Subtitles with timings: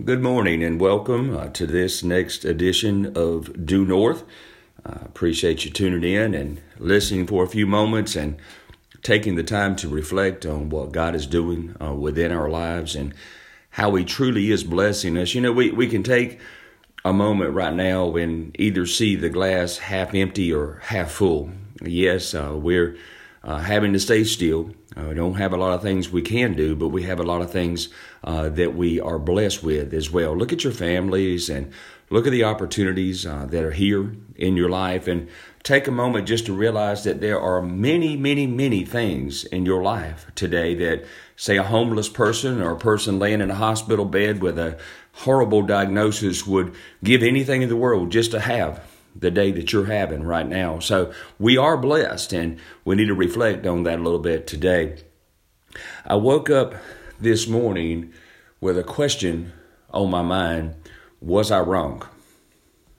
[0.00, 4.24] Good morning and welcome uh, to this next edition of Due North.
[4.86, 8.38] Uh, appreciate you tuning in and listening for a few moments and
[9.02, 13.12] taking the time to reflect on what God is doing uh, within our lives and
[13.68, 15.34] how He truly is blessing us.
[15.34, 16.40] You know, we, we can take
[17.04, 21.50] a moment right now and either see the glass half empty or half full.
[21.82, 22.96] Yes, uh, we're
[23.44, 24.70] uh, having to stay still.
[24.96, 27.24] Uh, we don't have a lot of things we can do, but we have a
[27.24, 27.88] lot of things
[28.24, 30.36] uh, that we are blessed with as well.
[30.36, 31.72] Look at your families and
[32.10, 35.28] look at the opportunities uh, that are here in your life and
[35.62, 39.82] take a moment just to realize that there are many, many, many things in your
[39.82, 41.04] life today that,
[41.36, 44.78] say, a homeless person or a person laying in a hospital bed with a
[45.12, 49.86] horrible diagnosis would give anything in the world just to have the day that you're
[49.86, 50.78] having right now.
[50.78, 55.02] So we are blessed, and we need to reflect on that a little bit today.
[56.04, 56.74] I woke up
[57.20, 58.12] this morning
[58.60, 59.52] with a question
[59.90, 60.74] on my mind
[61.20, 62.06] Was I wrong?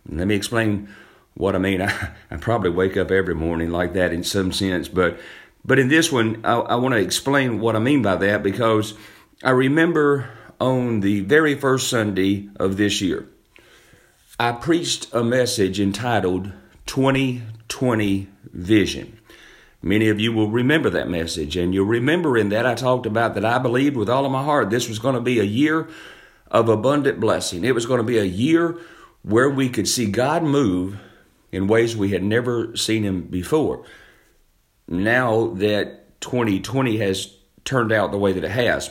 [0.08, 0.90] Let me explain
[1.36, 1.82] what I mean.
[1.82, 5.20] I, I probably wake up every morning like that in some sense, but
[5.66, 8.96] but in this one, I, I want to explain what I mean by that because
[9.44, 13.28] I remember on the very first Sunday of this year,
[14.40, 16.52] I preached a message entitled
[16.88, 19.20] 2020 Vision.
[19.84, 23.36] Many of you will remember that message, and you'll remember in that I talked about
[23.36, 25.88] that I believed with all of my heart this was going to be a year
[26.50, 27.64] of abundant blessing.
[27.64, 28.80] It was going to be a year
[29.22, 30.98] where we could see God move
[31.52, 33.86] in ways we had never seen Him before.
[34.88, 38.90] Now that 2020 has turned out the way that it has,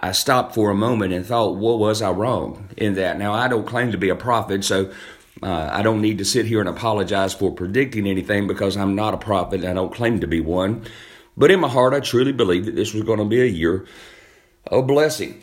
[0.00, 3.18] I stopped for a moment and thought, what was I wrong in that?
[3.18, 4.92] Now, I don't claim to be a prophet, so
[5.42, 9.14] uh, I don't need to sit here and apologize for predicting anything because I'm not
[9.14, 10.84] a prophet and I don't claim to be one.
[11.36, 13.86] But in my heart, I truly believed that this was going to be a year
[14.66, 15.42] of blessing.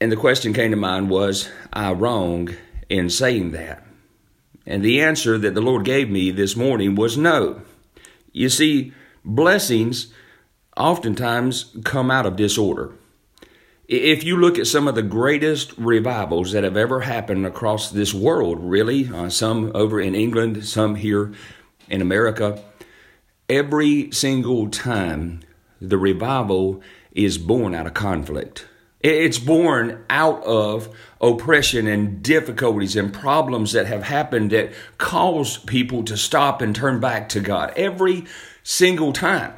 [0.00, 2.54] And the question came to mind was, I wrong
[2.88, 3.84] in saying that?
[4.66, 7.62] And the answer that the Lord gave me this morning was no.
[8.32, 8.92] You see,
[9.24, 10.12] blessings
[10.76, 12.92] oftentimes come out of disorder.
[13.88, 18.12] If you look at some of the greatest revivals that have ever happened across this
[18.12, 21.32] world, really, uh, some over in England, some here
[21.88, 22.62] in America,
[23.48, 25.40] every single time
[25.80, 26.82] the revival
[27.12, 28.66] is born out of conflict.
[29.00, 36.04] It's born out of oppression and difficulties and problems that have happened that cause people
[36.04, 38.26] to stop and turn back to God every
[38.62, 39.54] single time.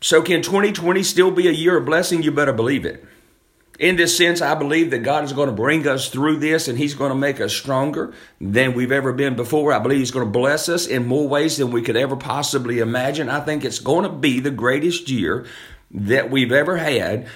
[0.00, 2.22] So, can 2020 still be a year of blessing?
[2.22, 3.04] You better believe it.
[3.80, 6.76] In this sense, I believe that God is going to bring us through this and
[6.76, 9.72] He's going to make us stronger than we've ever been before.
[9.72, 12.80] I believe He's going to bless us in more ways than we could ever possibly
[12.80, 13.30] imagine.
[13.30, 15.46] I think it's going to be the greatest year
[15.92, 17.26] that we've ever had.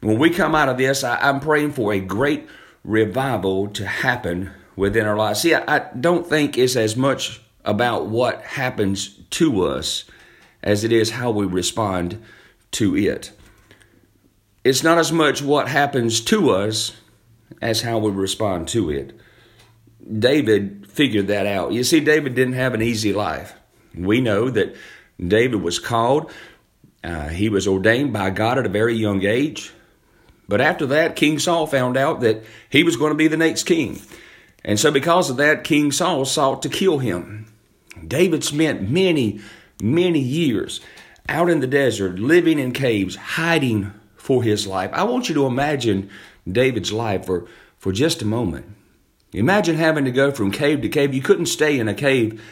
[0.00, 2.46] When we come out of this, I, am praying for a great
[2.84, 5.40] revival to happen within our lives.
[5.40, 10.04] See, I, I don't think it's as much about what happens to us
[10.62, 12.22] as it is how we respond
[12.72, 13.32] to it
[14.66, 16.90] it's not as much what happens to us
[17.62, 19.16] as how we respond to it.
[20.18, 21.72] David figured that out.
[21.72, 23.54] You see, David didn't have an easy life.
[23.96, 24.74] We know that
[25.24, 26.32] David was called,
[27.04, 29.72] uh, he was ordained by God at a very young age.
[30.48, 33.64] But after that, King Saul found out that he was going to be the next
[33.64, 34.00] king.
[34.64, 37.46] And so, because of that, King Saul sought to kill him.
[38.04, 39.40] David spent many,
[39.80, 40.80] many years
[41.28, 43.92] out in the desert, living in caves, hiding
[44.26, 44.90] for his life.
[44.92, 46.10] I want you to imagine
[46.50, 47.46] David's life for,
[47.78, 48.66] for just a moment.
[49.32, 51.14] Imagine having to go from cave to cave.
[51.14, 52.42] You couldn't stay in a cave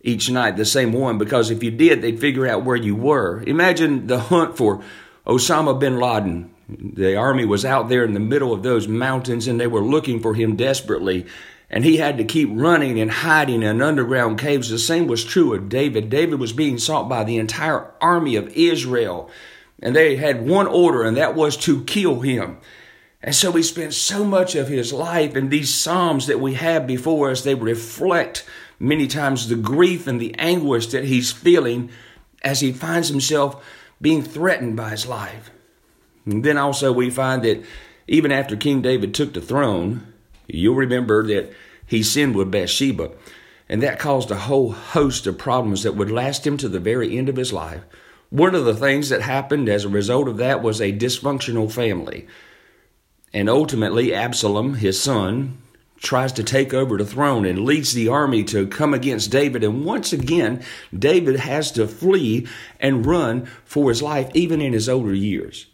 [0.00, 3.44] each night, the same one, because if you did, they'd figure out where you were.
[3.46, 4.82] Imagine the hunt for
[5.24, 6.52] Osama bin Laden.
[6.68, 10.18] The army was out there in the middle of those mountains and they were looking
[10.18, 11.26] for him desperately.
[11.70, 14.68] And he had to keep running and hiding in underground caves.
[14.68, 16.10] The same was true of David.
[16.10, 19.30] David was being sought by the entire army of Israel
[19.82, 22.58] and they had one order, and that was to kill him.
[23.22, 26.86] And so he spent so much of his life in these Psalms that we have
[26.86, 27.42] before us.
[27.42, 28.44] They reflect
[28.78, 31.90] many times the grief and the anguish that he's feeling
[32.42, 33.64] as he finds himself
[34.00, 35.50] being threatened by his life.
[36.26, 37.64] And then also we find that
[38.06, 40.12] even after King David took the throne,
[40.46, 41.50] you'll remember that
[41.86, 43.10] he sinned with Bathsheba.
[43.70, 47.16] And that caused a whole host of problems that would last him to the very
[47.16, 47.82] end of his life.
[48.34, 52.26] One of the things that happened as a result of that was a dysfunctional family.
[53.32, 55.62] And ultimately, Absalom, his son,
[55.98, 59.62] tries to take over the throne and leads the army to come against David.
[59.62, 62.48] And once again, David has to flee
[62.80, 65.66] and run for his life, even in his older years.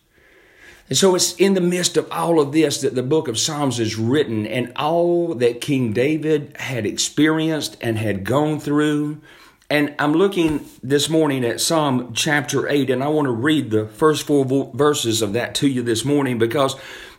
[0.90, 3.80] And so it's in the midst of all of this that the book of Psalms
[3.80, 9.22] is written, and all that King David had experienced and had gone through.
[9.70, 13.86] And I'm looking this morning at Psalm chapter 8, and I want to read the
[13.86, 14.44] first four
[14.74, 16.74] verses of that to you this morning because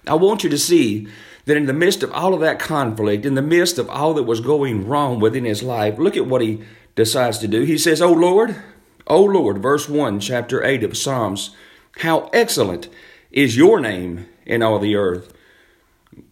[0.06, 1.07] I want you to see
[1.45, 4.24] that in the midst of all of that conflict, in the midst of all that
[4.24, 6.62] was going wrong within his life, look at what he
[6.94, 7.62] decides to do.
[7.62, 8.62] He says, Oh Lord,
[9.07, 11.56] Oh Lord, verse 1, chapter 8 of Psalms,
[12.00, 12.89] how excellent
[13.31, 15.33] is your name in all the earth.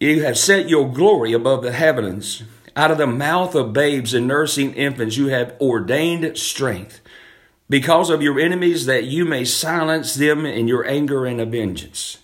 [0.02, 2.44] You have set your glory above the heavens.
[2.80, 7.02] Out of the mouth of babes and nursing infants, you have ordained strength
[7.70, 12.20] because of your enemies that you may silence them in your anger and vengeance.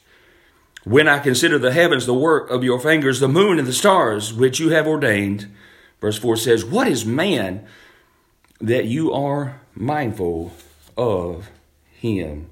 [0.85, 4.33] When I consider the heavens, the work of your fingers, the moon and the stars,
[4.33, 5.53] which you have ordained,
[5.99, 7.67] verse 4 says, What is man
[8.61, 10.53] that you are mindful
[10.95, 11.49] of
[11.91, 12.49] him?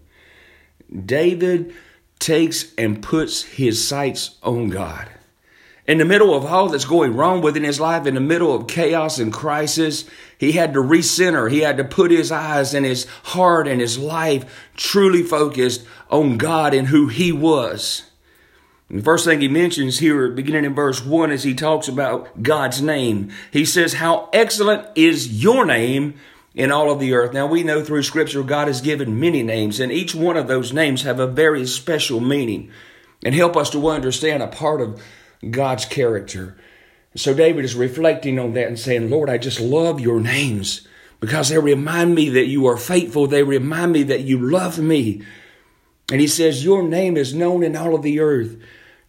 [1.06, 1.74] David
[2.20, 5.10] takes and puts his sights on God.
[5.86, 8.68] In the middle of all that's going wrong within his life, in the middle of
[8.68, 10.06] chaos and crisis,
[10.38, 11.52] he had to recenter.
[11.52, 16.38] He had to put his eyes and his heart and his life truly focused on
[16.38, 18.10] God and who he was.
[18.88, 22.42] And the first thing he mentions here, beginning in verse 1, as he talks about
[22.42, 26.14] God's name, he says, How excellent is your name
[26.56, 27.34] in all of the earth.
[27.34, 30.72] Now we know through scripture God has given many names and each one of those
[30.72, 32.72] names have a very special meaning
[33.26, 35.02] and help us to understand a part of
[35.52, 36.58] God's character.
[37.16, 40.88] So David is reflecting on that and saying, Lord, I just love your names
[41.20, 43.28] because they remind me that you are faithful.
[43.28, 45.22] They remind me that you love me.
[46.12, 48.58] And he says, Your name is known in all of the earth.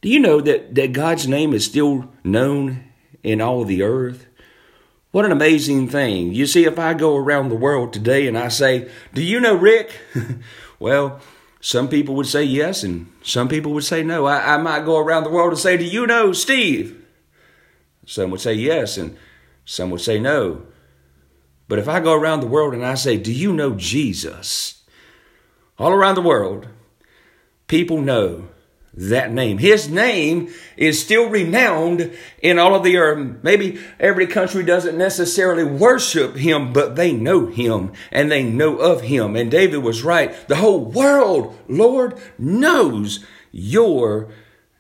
[0.01, 2.85] Do you know that, that God's name is still known
[3.23, 4.27] in all the earth?
[5.11, 6.33] What an amazing thing.
[6.35, 9.55] You see, if I go around the world today and I say, Do you know
[9.55, 9.99] Rick?
[10.79, 11.21] well,
[11.65, 14.27] some people would say yes, and some people would say no.
[14.27, 17.03] I, I might go around the world and say, Do you know Steve?
[18.05, 19.17] Some would say yes, and
[19.65, 20.67] some would say no.
[21.67, 24.83] But if I go around the world and I say, Do you know Jesus?
[25.79, 26.69] All around the world,
[27.67, 28.49] people know
[28.97, 29.59] that name.
[29.59, 33.39] His name is still renowned in all of the earth.
[33.43, 39.03] Maybe every country doesn't necessarily worship him, but they know him and they know of
[39.03, 39.37] him.
[39.37, 40.33] And David was right.
[40.49, 44.29] The whole world, Lord, knows your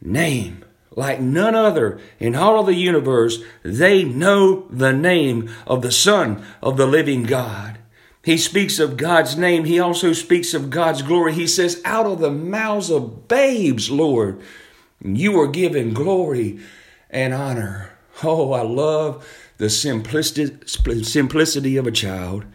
[0.00, 0.64] name.
[0.96, 6.44] Like none other in all of the universe, they know the name of the Son
[6.62, 7.78] of the living God.
[8.24, 9.64] He speaks of God's name.
[9.64, 11.34] He also speaks of God's glory.
[11.34, 14.40] He says, Out of the mouths of babes, Lord,
[15.02, 16.58] you are given glory
[17.10, 17.90] and honor.
[18.22, 19.28] Oh, I love
[19.58, 22.46] the simplicity of a child.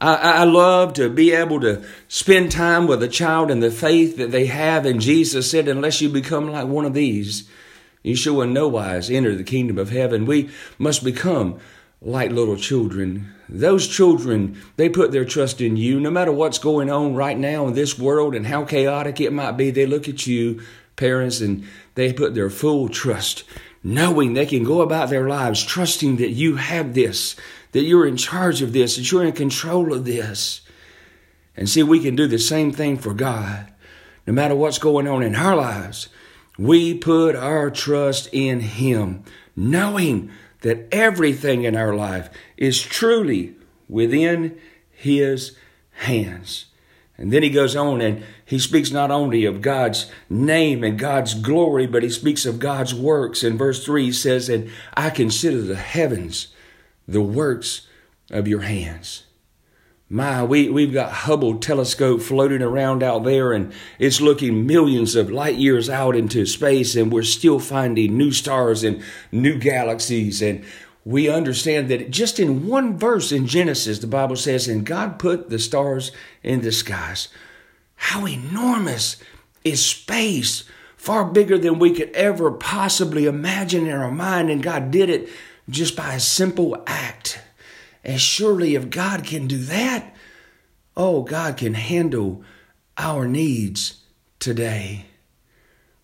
[0.00, 4.16] I, I love to be able to spend time with a child and the faith
[4.16, 4.84] that they have.
[4.84, 7.48] And Jesus said, Unless you become like one of these,
[8.02, 10.26] you shall in no wise enter the kingdom of heaven.
[10.26, 11.60] We must become
[12.04, 13.32] like little children.
[13.48, 16.00] Those children, they put their trust in you.
[16.00, 19.52] No matter what's going on right now in this world and how chaotic it might
[19.52, 20.62] be, they look at you,
[20.96, 21.64] parents, and
[21.94, 23.44] they put their full trust,
[23.82, 27.36] knowing they can go about their lives trusting that you have this,
[27.72, 30.62] that you're in charge of this, that you're in control of this.
[31.56, 33.70] And see, we can do the same thing for God.
[34.26, 36.08] No matter what's going on in our lives,
[36.58, 40.30] we put our trust in Him, knowing
[40.62, 43.54] that everything in our life is truly
[43.88, 44.58] within
[44.90, 45.56] His
[45.92, 46.66] hands.
[47.18, 51.34] And then he goes on and he speaks not only of God's name and God's
[51.34, 53.44] glory, but he speaks of God's works.
[53.44, 56.48] In verse 3, he says, And I consider the heavens
[57.06, 57.86] the works
[58.30, 59.24] of your hands.
[60.12, 65.30] My, we, we've got Hubble telescope floating around out there and it's looking millions of
[65.30, 69.02] light years out into space and we're still finding new stars and
[69.32, 70.42] new galaxies.
[70.42, 70.66] And
[71.06, 75.48] we understand that just in one verse in Genesis, the Bible says, and God put
[75.48, 77.28] the stars in the skies.
[77.94, 79.16] How enormous
[79.64, 80.64] is space,
[80.94, 84.50] far bigger than we could ever possibly imagine in our mind.
[84.50, 85.30] And God did it
[85.70, 87.41] just by a simple act.
[88.04, 90.14] And surely, if God can do that,
[90.96, 92.42] oh, God can handle
[92.98, 94.02] our needs
[94.38, 95.06] today.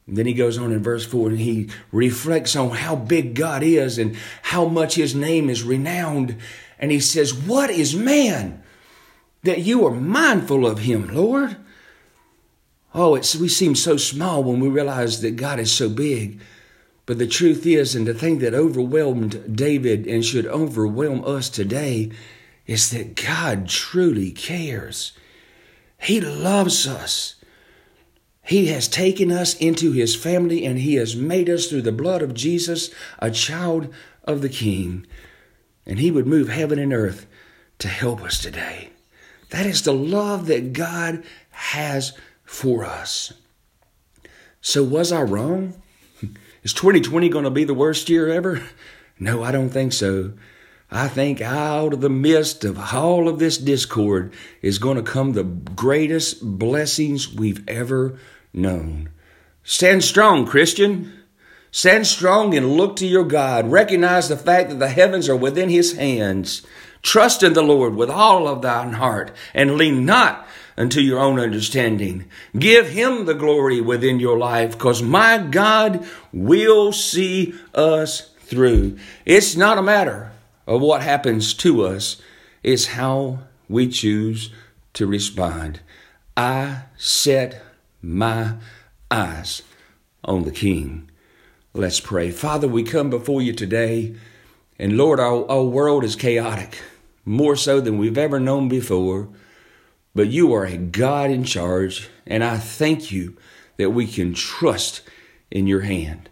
[0.06, 3.62] And then he goes on in verse 4 and he reflects on how big God
[3.62, 6.36] is and how much his name is renowned.
[6.78, 8.62] And he says, What is man
[9.42, 11.56] that you are mindful of him, Lord?
[12.94, 16.40] Oh, it's, we seem so small when we realize that God is so big.
[17.08, 22.10] But the truth is, and the thing that overwhelmed David and should overwhelm us today
[22.66, 25.12] is that God truly cares.
[25.98, 27.36] He loves us.
[28.42, 32.20] He has taken us into his family and he has made us through the blood
[32.20, 33.90] of Jesus a child
[34.24, 35.06] of the King.
[35.86, 37.24] And he would move heaven and earth
[37.78, 38.90] to help us today.
[39.48, 42.12] That is the love that God has
[42.44, 43.32] for us.
[44.60, 45.72] So, was I wrong?
[46.62, 48.62] Is 2020 going to be the worst year ever?
[49.20, 50.34] No, I don't think so.
[50.90, 55.32] I think out of the midst of all of this discord is going to come
[55.32, 58.18] the greatest blessings we've ever
[58.52, 59.10] known.
[59.62, 61.12] Stand strong, Christian.
[61.70, 63.70] Stand strong and look to your God.
[63.70, 66.66] Recognize the fact that the heavens are within his hands.
[67.02, 70.46] Trust in the Lord with all of thine heart and lean not
[70.78, 72.24] unto your own understanding.
[72.56, 78.96] Give him the glory within your life because my God will see us through.
[79.26, 80.30] It's not a matter
[80.66, 82.22] of what happens to us,
[82.62, 84.50] it's how we choose
[84.94, 85.80] to respond.
[86.36, 87.60] I set
[88.00, 88.54] my
[89.10, 89.62] eyes
[90.24, 91.10] on the King.
[91.74, 92.30] Let's pray.
[92.30, 94.14] Father, we come before you today,
[94.78, 96.80] and Lord, our, our world is chaotic,
[97.24, 99.28] more so than we've ever known before.
[100.18, 103.36] But you are a God in charge, and I thank you
[103.76, 105.02] that we can trust
[105.48, 106.28] in your hand.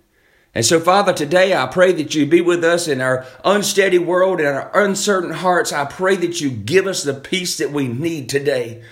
[0.56, 4.40] And so, Father, today I pray that you be with us in our unsteady world
[4.40, 5.72] and our uncertain hearts.
[5.72, 8.82] I pray that you give us the peace that we need today.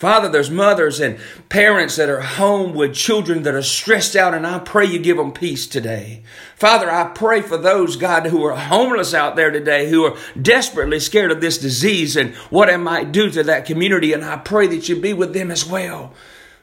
[0.00, 1.18] Father, there's mothers and
[1.50, 5.18] parents that are home with children that are stressed out, and I pray you give
[5.18, 6.22] them peace today.
[6.56, 11.00] Father, I pray for those, God, who are homeless out there today, who are desperately
[11.00, 14.66] scared of this disease and what it might do to that community, and I pray
[14.68, 16.14] that you be with them as well.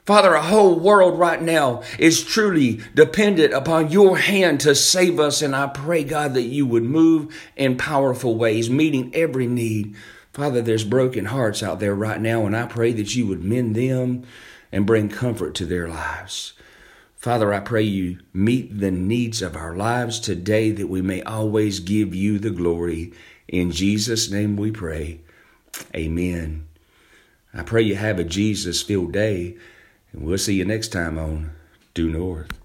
[0.07, 5.43] Father, a whole world right now is truly dependent upon your hand to save us,
[5.43, 9.95] and I pray, God, that you would move in powerful ways, meeting every need.
[10.37, 13.75] Father, there's broken hearts out there right now, and I pray that you would mend
[13.75, 14.23] them
[14.71, 16.53] and bring comfort to their lives.
[17.15, 21.79] Father, I pray you meet the needs of our lives today that we may always
[21.79, 23.13] give you the glory.
[23.47, 25.21] In Jesus' name we pray.
[25.95, 26.67] Amen.
[27.51, 29.57] I pray you have a Jesus filled day,
[30.11, 31.49] and we'll see you next time on
[31.95, 32.57] Due North.